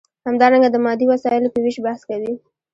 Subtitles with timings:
[0.27, 2.33] همدارنګه د مادي وسایلو په ویش بحث کوي.